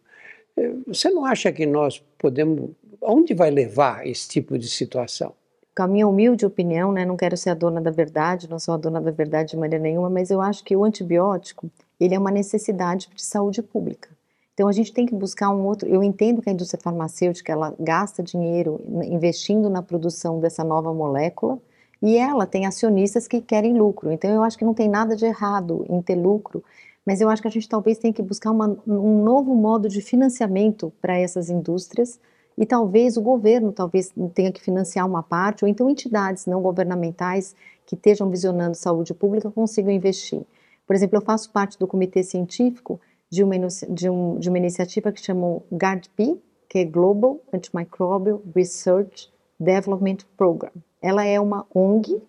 [0.57, 2.71] Eh, você não acha que nós podemos.
[3.01, 5.33] Aonde vai levar esse tipo de situação?
[5.77, 8.73] Com a minha humilde opinião, né, não quero ser a dona da verdade, não sou
[8.73, 12.19] a dona da verdade de maneira nenhuma, mas eu acho que o antibiótico ele é
[12.19, 14.09] uma necessidade de saúde pública.
[14.55, 15.87] Então a gente tem que buscar um outro.
[15.87, 21.59] Eu entendo que a indústria farmacêutica ela gasta dinheiro investindo na produção dessa nova molécula
[22.01, 24.11] e ela tem acionistas que querem lucro.
[24.13, 26.63] Então eu acho que não tem nada de errado em ter lucro,
[27.05, 30.01] mas eu acho que a gente talvez tenha que buscar uma, um novo modo de
[30.01, 32.17] financiamento para essas indústrias
[32.57, 37.53] e talvez o governo talvez tenha que financiar uma parte, ou então entidades não governamentais
[37.85, 40.41] que estejam visionando saúde pública consigam investir.
[40.87, 43.55] Por exemplo, eu faço parte do comitê científico de uma,
[43.89, 50.71] de, um, de uma iniciativa que chama GARDP, que é Global Antimicrobial Research Development Program.
[51.01, 52.21] Ela é uma ONG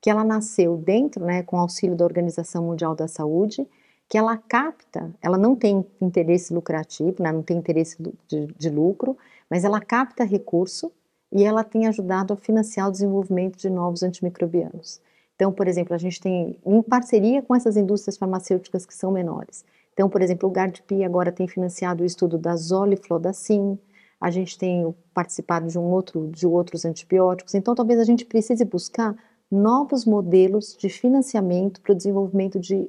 [0.00, 3.66] que ela nasceu dentro, né, com auxílio da Organização Mundial da Saúde,
[4.08, 7.96] que ela capta, ela não tem interesse lucrativo, né, não tem interesse
[8.28, 9.16] de, de lucro,
[9.50, 10.92] mas ela capta recurso
[11.32, 15.00] e ela tem ajudado a financiar o desenvolvimento de novos antimicrobianos.
[15.34, 19.64] Então, por exemplo, a gente tem, em parceria com essas indústrias farmacêuticas que são menores.
[19.96, 23.78] Então, por exemplo, o GARDP agora tem financiado o estudo da zoliflodacin,
[24.20, 27.54] a gente tem participado de um outro, de outros antibióticos.
[27.54, 29.16] Então, talvez a gente precise buscar
[29.50, 32.86] novos modelos de financiamento para o desenvolvimento de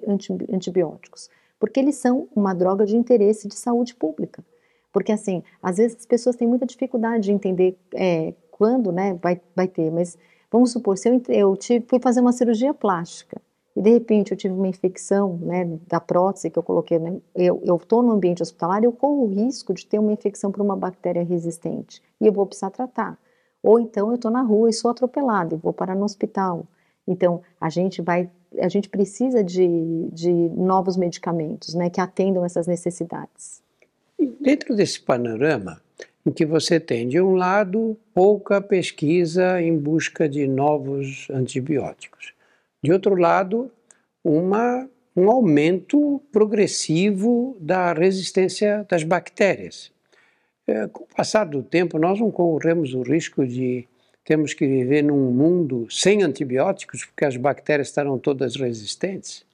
[0.49, 4.43] antibióticos, porque eles são uma droga de interesse de saúde pública.
[4.91, 9.39] Porque, assim, às vezes as pessoas têm muita dificuldade de entender é, quando né, vai,
[9.55, 10.17] vai ter, mas
[10.51, 13.36] vamos supor, se eu, eu tive, fui fazer uma cirurgia plástica
[13.77, 17.75] e de repente eu tive uma infecção né, da prótese que eu coloquei, né, eu
[17.75, 21.23] estou no ambiente hospitalar, eu corro o risco de ter uma infecção por uma bactéria
[21.23, 23.19] resistente e eu vou precisar tratar.
[23.61, 26.65] Ou então eu estou na rua e sou atropelado e vou parar no hospital.
[27.07, 29.67] Então a gente vai, a gente precisa de,
[30.11, 33.61] de novos medicamentos, né, que atendam essas necessidades.
[34.41, 35.79] Dentro desse panorama,
[36.25, 42.35] em que você tem, de um lado, pouca pesquisa em busca de novos antibióticos,
[42.83, 43.71] de outro lado,
[44.23, 49.91] uma, um aumento progressivo da resistência das bactérias.
[50.67, 53.87] É, com o passar do tempo, nós não corremos o risco de
[54.25, 59.46] termos que viver num mundo sem antibióticos, porque as bactérias estarão todas resistentes?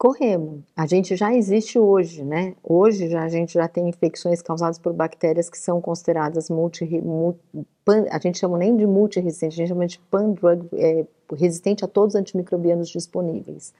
[0.00, 0.62] Corremos.
[0.74, 2.54] A gente já existe hoje, né?
[2.64, 7.38] Hoje já, a gente já tem infecções causadas por bactérias que são consideradas multi, multi
[7.84, 11.04] pan, a gente chama nem de multiresistente, a gente chama de pan-drug, é,
[11.36, 13.74] resistente a todos os antimicrobianos disponíveis.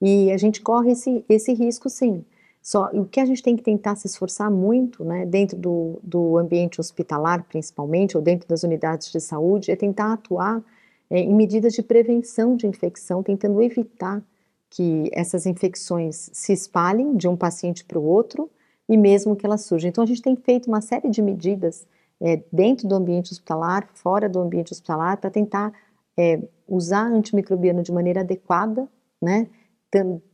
[0.00, 2.24] E a gente corre esse, esse risco sim.
[2.62, 6.38] Só o que a gente tem que tentar se esforçar muito, né, dentro do, do
[6.38, 10.64] ambiente hospitalar, principalmente, ou dentro das unidades de saúde, é tentar atuar
[11.10, 14.22] é, em medidas de prevenção de infecção, tentando evitar
[14.70, 18.48] que essas infecções se espalhem de um paciente para o outro
[18.88, 19.88] e mesmo que elas surjam.
[19.88, 21.86] Então, a gente tem feito uma série de medidas
[22.20, 25.72] é, dentro do ambiente hospitalar, fora do ambiente hospitalar, para tentar
[26.16, 28.88] é, usar antimicrobiano de maneira adequada,
[29.20, 29.48] né,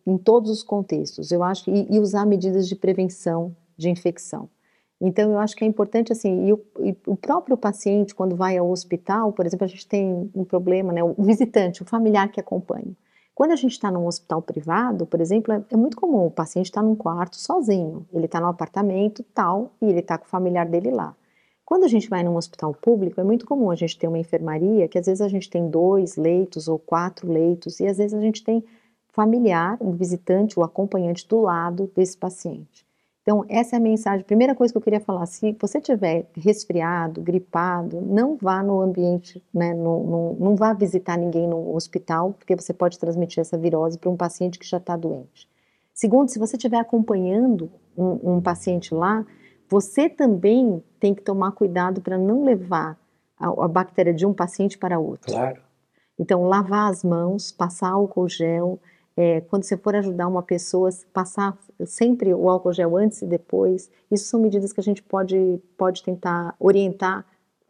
[0.06, 1.32] em todos os contextos.
[1.32, 4.50] Eu acho e, e usar medidas de prevenção de infecção.
[5.00, 8.56] Então, eu acho que é importante, assim, e o, e o, próprio paciente, quando vai
[8.56, 12.40] ao hospital, por exemplo, a gente tem um problema, né, o visitante, o familiar que
[12.40, 12.96] acompanha.
[13.36, 16.68] Quando a gente está num hospital privado, por exemplo, é, é muito comum o paciente
[16.68, 20.28] estar tá num quarto sozinho, ele está no apartamento tal e ele está com o
[20.28, 21.14] familiar dele lá.
[21.62, 24.88] Quando a gente vai num hospital público, é muito comum a gente ter uma enfermaria
[24.88, 28.22] que às vezes a gente tem dois leitos ou quatro leitos e às vezes a
[28.22, 28.64] gente tem
[29.08, 32.85] familiar, um visitante, o acompanhante do lado desse paciente.
[33.26, 34.24] Então, essa é a mensagem.
[34.24, 39.42] Primeira coisa que eu queria falar: se você tiver resfriado, gripado, não vá no ambiente,
[39.52, 43.98] né, no, no, não vá visitar ninguém no hospital, porque você pode transmitir essa virose
[43.98, 45.48] para um paciente que já está doente.
[45.92, 49.26] Segundo, se você estiver acompanhando um, um, paciente lá,
[49.68, 52.96] você também tem que tomar cuidado para não levar
[53.40, 55.32] a, a bactéria de um paciente para outro.
[55.32, 55.60] Claro.
[56.16, 58.78] Então, lavar as mãos, passar álcool gel,
[59.16, 63.90] é, quando você for ajudar uma pessoa, passar sempre o álcool gel antes e depois.
[64.10, 67.24] Isso são medidas que a gente pode, pode tentar orientar.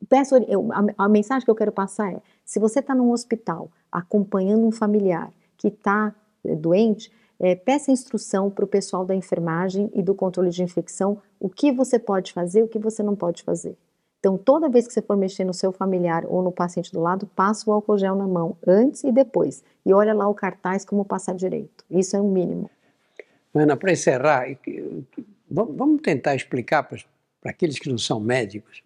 [0.08, 4.66] Peço, a, a mensagem que eu quero passar é: se você está num hospital acompanhando
[4.66, 6.12] um familiar que está
[6.44, 11.18] é, doente, é, peça instrução para o pessoal da enfermagem e do controle de infecção
[11.38, 13.76] o que você pode fazer, o que você não pode fazer.
[14.26, 17.28] Então, toda vez que você for mexer no seu familiar ou no paciente do lado,
[17.28, 19.62] passa o álcool gel na mão, antes e depois.
[19.84, 21.84] E olha lá o cartaz como passar direito.
[21.88, 22.68] Isso é o mínimo.
[23.54, 24.46] Ana, para encerrar,
[25.48, 26.98] vamos tentar explicar para
[27.44, 28.82] aqueles que não são médicos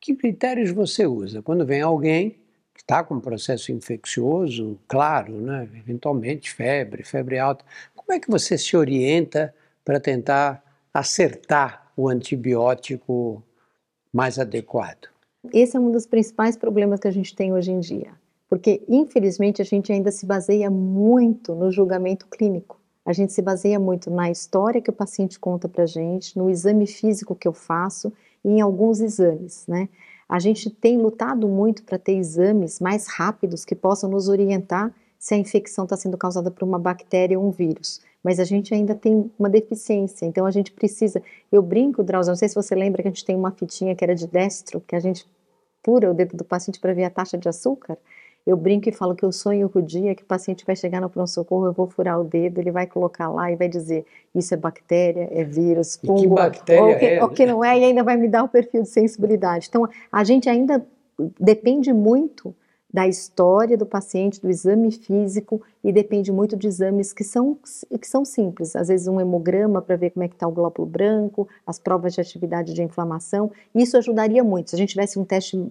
[0.00, 2.36] que critérios você usa quando vem alguém
[2.72, 5.68] que está com um processo infeccioso, claro, né?
[5.74, 7.64] eventualmente febre, febre alta.
[7.92, 9.52] Como é que você se orienta
[9.84, 10.62] para tentar
[10.94, 13.42] acertar o antibiótico
[14.16, 15.08] mais adequado?
[15.52, 18.12] Esse é um dos principais problemas que a gente tem hoje em dia,
[18.48, 22.80] porque infelizmente a gente ainda se baseia muito no julgamento clínico.
[23.04, 26.86] A gente se baseia muito na história que o paciente conta para gente, no exame
[26.86, 28.10] físico que eu faço
[28.42, 29.86] e em alguns exames, né?
[30.26, 35.34] A gente tem lutado muito para ter exames mais rápidos que possam nos orientar se
[35.34, 38.00] a infecção está sendo causada por uma bactéria ou um vírus.
[38.26, 41.22] Mas a gente ainda tem uma deficiência, então a gente precisa.
[41.52, 44.02] Eu brinco, Drauzio, não sei se você lembra que a gente tem uma fitinha que
[44.02, 45.24] era de destro, que a gente
[45.80, 47.96] pura o dedo do paciente para ver a taxa de açúcar.
[48.44, 51.08] Eu brinco e falo que eu sonho o dia que o paciente vai chegar no
[51.08, 54.56] pronto-socorro, eu vou furar o dedo, ele vai colocar lá e vai dizer isso é
[54.56, 58.02] bactéria, é vírus, fungo, que bactéria ou, que, é, ou que não é, e ainda
[58.02, 59.66] vai me dar o perfil de sensibilidade.
[59.68, 60.84] Então, a gente ainda
[61.38, 62.52] depende muito
[62.96, 67.54] da história do paciente, do exame físico e depende muito de exames que são,
[68.00, 68.74] que são simples.
[68.74, 72.14] Às vezes um hemograma para ver como é que está o glóbulo branco, as provas
[72.14, 73.52] de atividade de inflamação.
[73.74, 74.70] Isso ajudaria muito.
[74.70, 75.62] Se a gente tivesse um teste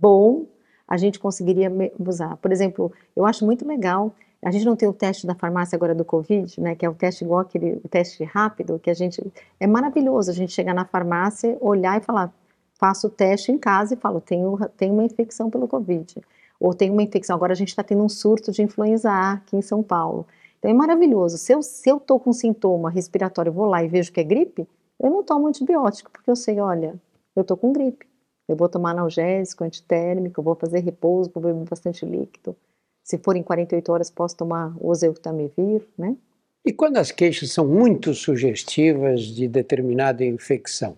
[0.00, 0.44] bom,
[0.88, 2.36] a gente conseguiria usar.
[2.38, 4.12] Por exemplo, eu acho muito legal.
[4.44, 6.74] A gente não tem o teste da farmácia agora do Covid, né?
[6.74, 9.22] Que é o teste igual aquele o teste rápido, que a gente
[9.60, 10.32] é maravilhoso.
[10.32, 12.34] A gente chegar na farmácia, olhar e falar,
[12.74, 16.20] faço o teste em casa e falo, tenho, tenho uma infecção pelo Covid
[16.62, 17.34] ou tem uma infecção.
[17.34, 20.24] Agora a gente está tendo um surto de influenza A aqui em São Paulo.
[20.58, 21.36] Então é maravilhoso.
[21.36, 21.58] Se eu
[21.96, 24.68] estou com sintoma respiratório, vou lá e vejo que é gripe,
[25.00, 26.94] eu não tomo antibiótico, porque eu sei, olha,
[27.34, 28.06] eu estou com gripe.
[28.48, 32.54] Eu vou tomar analgésico, antitérmico, vou fazer repouso, vou beber bastante líquido.
[33.02, 36.16] Se for em 48 horas, posso tomar oseltamivir, né?
[36.64, 40.96] E quando as queixas são muito sugestivas de determinada infecção?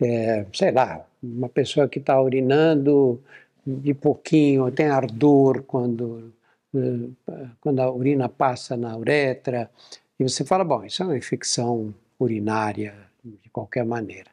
[0.00, 3.20] É, sei lá, uma pessoa que está urinando
[3.76, 6.32] de pouquinho, tem ardor quando,
[6.74, 9.70] eh, quando a urina passa na uretra,
[10.18, 14.30] e você fala, bom, isso é uma infecção urinária de qualquer maneira.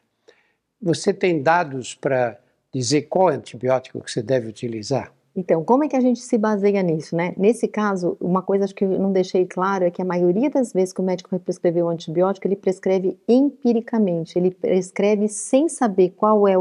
[0.80, 2.38] Você tem dados para
[2.72, 5.12] dizer qual antibiótico que você deve utilizar?
[5.36, 7.34] Então, como é que a gente se baseia nisso, né?
[7.36, 10.94] Nesse caso, uma coisa que eu não deixei claro é que a maioria das vezes
[10.94, 16.48] que o médico vai prescrever um antibiótico, ele prescreve empiricamente, ele prescreve sem saber qual
[16.48, 16.54] é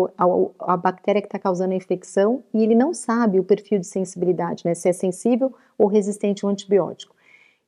[0.59, 4.63] a, bactéria que está causando a infecção e ele não sabe o perfil de sensibilidade,
[4.65, 4.75] né?
[4.75, 7.15] Se é sensível ou resistente ao antibiótico.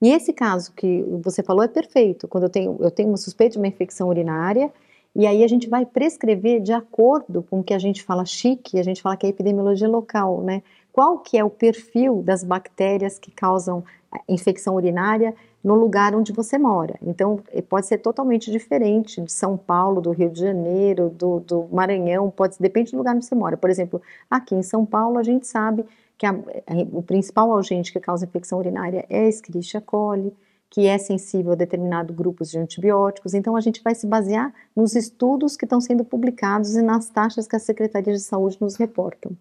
[0.02, 2.28] E esse caso que você falou é perfeito.
[2.28, 4.72] Quando eu tenho, eu tenho uma suspeita de uma infecção urinária,
[5.15, 8.78] e aí a gente vai prescrever de acordo com o que a gente fala chique,
[8.78, 10.62] a gente fala que é epidemiologia local, né?
[10.98, 16.34] Qual que é o perfil das bactérias que causam eh, infecção urinária no lugar onde
[16.34, 16.98] você mora.
[17.04, 21.68] Então, eh, pode ser totalmente diferente de São Paulo, do Rio de Janeiro, do, do
[21.72, 23.56] Maranhão, pode depende do lugar onde você mora.
[23.56, 25.86] Por exemplo, aqui em São Paulo, a gente sabe
[26.18, 30.34] que a, a, o principal agente que causa infecção urinária é a Escherichia coli,
[30.68, 33.36] que é sensível a determinados grupos de antibióticos.
[33.36, 37.48] Então, a gente vai se basear nos estudos que estão sendo publicados e nas taxas
[37.48, 39.38] que as secretarias de saúde nos reportam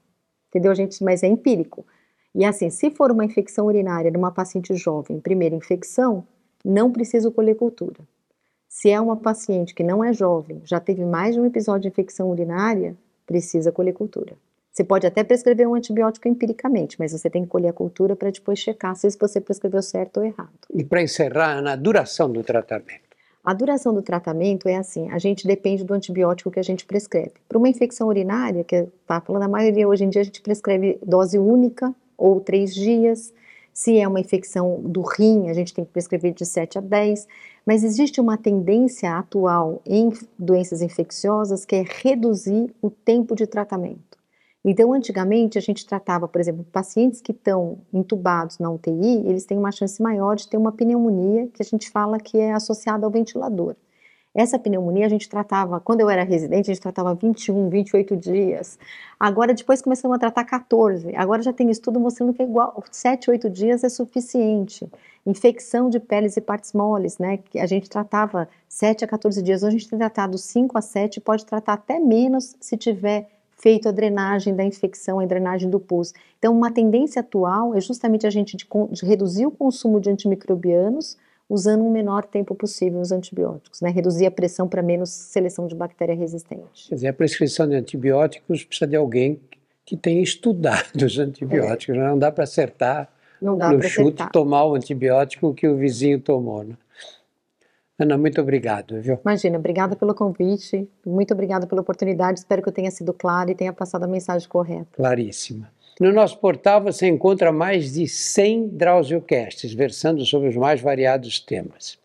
[0.56, 1.02] entendeu, gente?
[1.04, 1.84] Mas é empírico.
[2.34, 6.26] E assim, se for uma infecção urinária numa paciente jovem, primeira infecção,
[6.64, 8.00] não preciso colher cultura.
[8.68, 11.88] Se é uma paciente que não é jovem, já teve mais de um episódio de
[11.88, 14.34] infecção urinária, precisa colher cultura.
[14.70, 18.30] Você pode até prescrever um antibiótico empiricamente, mas você tem que colher a cultura para
[18.30, 20.50] depois checar se você prescreveu certo ou errado.
[20.74, 23.05] E para encerrar, na duração do tratamento?
[23.46, 27.34] A duração do tratamento é assim, a gente depende do antibiótico que a gente prescreve.
[27.48, 30.98] Para uma infecção urinária, que está falando a maioria hoje em dia, a gente prescreve
[31.06, 33.32] dose única ou três dias.
[33.72, 37.28] Se é uma infecção do rim, a gente tem que prescrever de 7 a 10.
[37.64, 44.15] Mas existe uma tendência atual em doenças infecciosas que é reduzir o tempo de tratamento.
[44.68, 49.56] Então, antigamente, a gente tratava, por exemplo, pacientes que estão entubados na UTI, eles têm
[49.56, 53.12] uma chance maior de ter uma pneumonia, que a gente fala que é associada ao
[53.12, 53.76] ventilador.
[54.34, 58.76] Essa pneumonia a gente tratava, quando eu era residente, a gente tratava 21, 28 dias.
[59.20, 61.14] Agora, depois começamos a tratar 14.
[61.14, 64.90] Agora já tem estudo mostrando que é igual, 7, 8 dias é suficiente.
[65.24, 67.36] Infecção de peles e partes moles, né?
[67.38, 69.62] Que a gente tratava 7 a 14 dias.
[69.62, 73.88] Hoje a gente tem tratado 5 a 7, pode tratar até menos se tiver feito
[73.88, 76.12] a drenagem da infecção, a drenagem do pus.
[76.38, 81.16] Então, uma tendência atual é justamente a gente de, de reduzir o consumo de antimicrobianos
[81.48, 83.88] usando o menor tempo possível os antibióticos, né?
[83.88, 86.88] Reduzir a pressão para menos seleção de bactéria resistente.
[86.88, 89.40] Quer dizer, a prescrição de antibióticos precisa de alguém
[89.84, 91.98] que tenha estudado os antibióticos, é.
[91.98, 92.08] Né?
[92.08, 93.08] não dá para acertar
[93.40, 94.30] não dá no chute acertar.
[94.32, 96.74] tomar o antibiótico que o vizinho tomou, né?
[97.98, 99.18] Ana, muito obrigado, viu?
[99.24, 103.54] Imagina, obrigada pelo convite, muito obrigada pela oportunidade, espero que eu tenha sido clara e
[103.54, 104.86] tenha passado a mensagem correta.
[104.92, 105.70] Claríssima.
[105.98, 111.98] No nosso portal você encontra mais de 100 Drauziocasts, versando sobre os mais variados temas.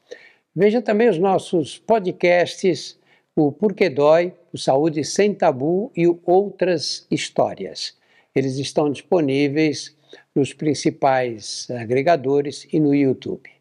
[0.55, 2.97] Veja também os nossos podcasts,
[3.35, 7.97] o Porquê Dói, o Saúde Sem Tabu e o Outras Histórias.
[8.33, 9.93] Eles estão disponíveis
[10.33, 13.60] nos principais agregadores e no YouTube.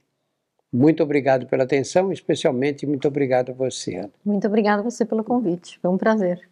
[0.73, 4.11] Muito obrigado pela atenção, especialmente muito obrigado a você, Ana.
[4.25, 6.50] Muito obrigada a você pelo convite, foi um prazer.